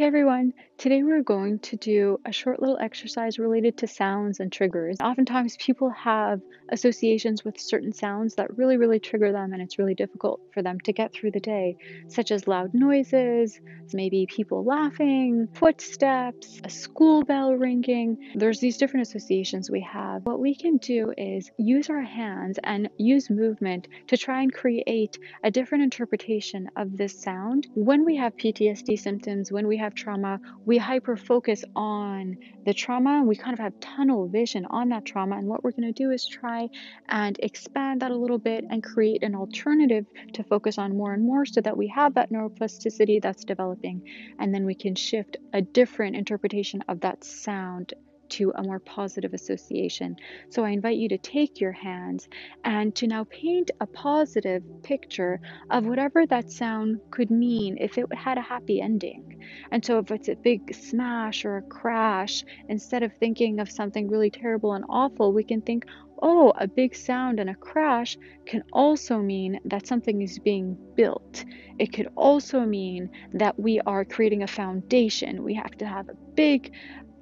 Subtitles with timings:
[0.00, 4.50] Hey everyone, today we're going to do a short little exercise related to sounds and
[4.50, 4.96] triggers.
[4.98, 9.94] Oftentimes people have associations with certain sounds that really, really trigger them, and it's really
[9.94, 11.76] difficult for them to get through the day,
[12.08, 13.60] such as loud noises,
[13.92, 18.16] maybe people laughing, footsteps, a school bell ringing.
[18.34, 20.24] There's these different associations we have.
[20.24, 25.18] What we can do is use our hands and use movement to try and create
[25.44, 27.66] a different interpretation of this sound.
[27.74, 33.22] When we have PTSD symptoms, when we have trauma, we hyper focus on the trauma.
[33.24, 35.36] We kind of have tunnel vision on that trauma.
[35.36, 36.68] And what we're going to do is try
[37.08, 41.24] and expand that a little bit and create an alternative to focus on more and
[41.24, 44.02] more so that we have that neuroplasticity that's developing.
[44.38, 47.94] And then we can shift a different interpretation of that sound
[48.30, 50.16] to a more positive association.
[50.48, 52.28] So I invite you to take your hands
[52.64, 55.40] and to now paint a positive picture
[55.70, 59.42] of whatever that sound could mean if it had a happy ending.
[59.70, 64.08] And so if it's a big smash or a crash, instead of thinking of something
[64.08, 65.84] really terrible and awful, we can think,
[66.22, 71.44] oh, a big sound and a crash can also mean that something is being built.
[71.78, 75.42] It could also mean that we are creating a foundation.
[75.42, 76.72] We have to have a big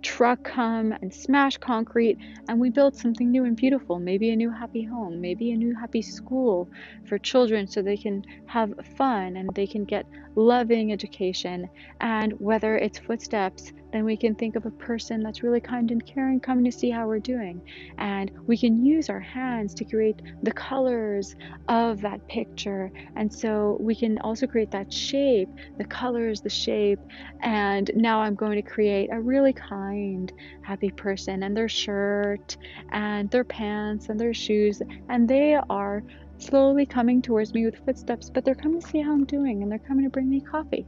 [0.03, 2.19] truck come and smash concrete
[2.49, 5.75] and we build something new and beautiful maybe a new happy home maybe a new
[5.75, 6.69] happy school
[7.07, 10.07] for children so they can have fun and they can get
[10.39, 11.69] loving education.
[12.01, 16.05] And whether it's footsteps then we can think of a person that's really kind and
[16.05, 17.61] caring coming to see how we're doing.
[17.99, 21.37] And we can use our hands to create the colors
[21.69, 22.91] of that picture.
[23.17, 27.01] And so we can also create that shape the colors the shape.
[27.41, 32.57] And now i'm going to create a really kind happy person and their shirt
[32.91, 36.03] and their pants and their shoes, and they are
[36.39, 39.71] slowly coming towards me with footsteps, but they're coming to see how I'm doing and
[39.71, 40.87] they're coming to bring me coffee.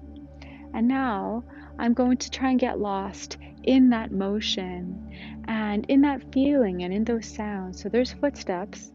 [0.73, 1.43] And now
[1.81, 5.11] I'm going to try and get lost in that motion
[5.49, 7.83] and in that feeling and in those sounds.
[7.83, 8.93] So there's footsteps,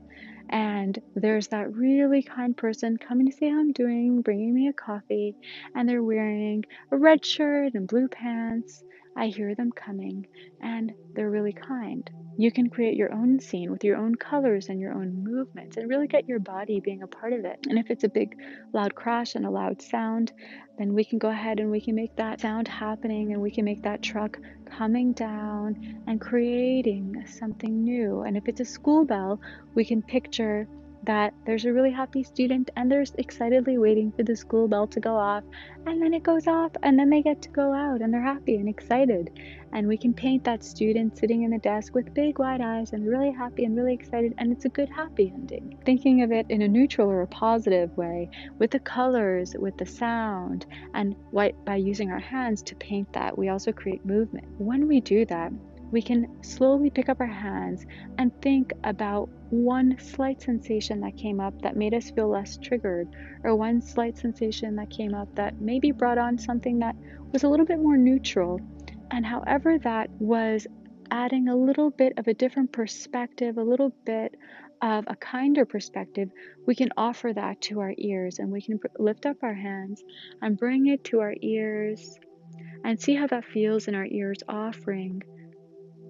[0.50, 4.74] and there's that really kind person coming to see how I'm doing, bringing me a
[4.74, 5.36] coffee,
[5.74, 8.84] and they're wearing a red shirt and blue pants
[9.16, 10.28] I hear them coming,
[10.62, 12.10] and they're really kind.
[12.38, 15.90] You can create your own scene with your own colors and your own movements and
[15.90, 17.66] really get your body being a part of it.
[17.70, 18.38] And if it's a big
[18.74, 20.34] loud crash and a loud sound,
[20.78, 23.64] then we can go ahead and we can make that sound happening and we can
[23.64, 28.24] make that truck coming down and creating something new.
[28.24, 29.40] And if it's a school bell,
[29.74, 30.68] we can picture
[31.06, 35.00] that there's a really happy student and they're excitedly waiting for the school bell to
[35.00, 35.44] go off.
[35.86, 38.56] And then it goes off and then they get to go out and they're happy
[38.56, 39.32] and excited.
[39.74, 43.08] And we can paint that student sitting in the desk with big wide eyes and
[43.08, 44.34] really happy and really excited.
[44.38, 45.78] And it's a good happy ending.
[45.86, 49.86] Thinking of it in a neutral or a positive way with the colors with the
[49.86, 51.16] sound and
[51.66, 54.48] by using our hands to paint that we also create movement.
[54.58, 55.52] When we do that
[55.92, 57.86] we can slowly pick up our hands
[58.18, 63.08] and think about one slight sensation that came up that made us feel less triggered,
[63.44, 66.96] or one slight sensation that came up that maybe brought on something that
[67.32, 68.60] was a little bit more neutral.
[69.12, 70.68] And however that was
[71.12, 74.36] adding a little bit of a different perspective, a little bit
[74.82, 76.30] of a kinder perspective,
[76.66, 80.04] we can offer that to our ears and we can lift up our hands
[80.42, 82.18] and bring it to our ears
[82.84, 85.22] and see how that feels in our ears, offering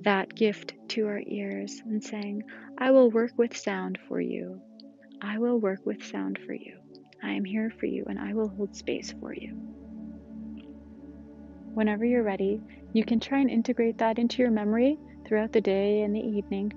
[0.05, 2.43] that gift to our ears and saying,
[2.77, 4.61] I will work with sound for you.
[5.21, 6.77] I will work with sound for you.
[7.23, 9.53] I am here for you and I will hold space for you.
[11.73, 12.61] Whenever you're ready,
[12.93, 16.71] you can try and integrate that into your memory throughout the day and the evening.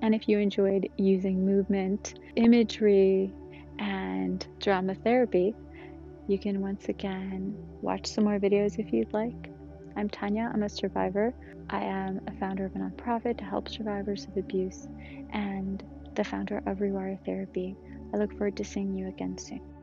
[0.00, 3.32] And if you enjoyed using movement, imagery,
[3.78, 5.54] and drama therapy,
[6.26, 9.53] you can once again watch some more videos if you'd like.
[9.96, 11.32] I'm Tanya, I'm a survivor.
[11.70, 14.88] I am a founder of a nonprofit to help survivors of abuse
[15.32, 15.82] and
[16.14, 17.76] the founder of Rewire Therapy.
[18.12, 19.73] I look forward to seeing you again soon.